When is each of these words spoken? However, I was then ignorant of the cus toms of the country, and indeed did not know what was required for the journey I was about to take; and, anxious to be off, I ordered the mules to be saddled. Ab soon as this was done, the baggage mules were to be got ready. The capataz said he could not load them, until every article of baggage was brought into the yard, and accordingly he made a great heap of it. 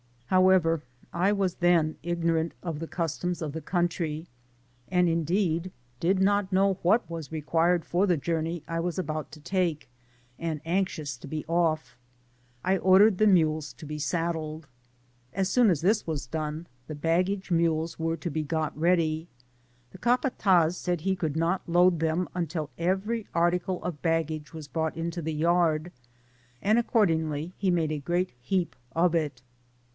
However, 0.31 0.81
I 1.13 1.31
was 1.31 1.55
then 1.55 1.97
ignorant 2.01 2.53
of 2.63 2.79
the 2.79 2.87
cus 2.87 3.19
toms 3.19 3.39
of 3.41 3.51
the 3.51 3.61
country, 3.61 4.27
and 4.87 5.07
indeed 5.09 5.71
did 5.99 6.19
not 6.19 6.51
know 6.53 6.75
what 6.81 7.07
was 7.07 7.33
required 7.33 7.85
for 7.85 8.07
the 8.07 8.17
journey 8.17 8.63
I 8.67 8.79
was 8.79 8.97
about 8.97 9.31
to 9.33 9.41
take; 9.41 9.89
and, 10.39 10.59
anxious 10.65 11.17
to 11.17 11.27
be 11.27 11.45
off, 11.47 11.97
I 12.63 12.77
ordered 12.77 13.17
the 13.19 13.27
mules 13.27 13.73
to 13.73 13.85
be 13.85 13.99
saddled. 13.99 14.67
Ab 15.35 15.45
soon 15.47 15.69
as 15.69 15.81
this 15.81 16.07
was 16.07 16.25
done, 16.25 16.65
the 16.87 16.95
baggage 16.95 17.51
mules 17.51 17.99
were 17.99 18.17
to 18.17 18.31
be 18.31 18.41
got 18.41 18.75
ready. 18.75 19.27
The 19.91 19.99
capataz 19.99 20.75
said 20.77 21.01
he 21.01 21.15
could 21.15 21.35
not 21.35 21.67
load 21.69 21.99
them, 21.99 22.27
until 22.33 22.71
every 22.77 23.27
article 23.35 23.83
of 23.83 24.01
baggage 24.01 24.53
was 24.53 24.67
brought 24.69 24.97
into 24.97 25.21
the 25.21 25.33
yard, 25.33 25.91
and 26.59 26.79
accordingly 26.79 27.53
he 27.57 27.69
made 27.69 27.91
a 27.91 27.99
great 27.99 28.31
heap 28.39 28.75
of 28.95 29.13
it. 29.13 29.41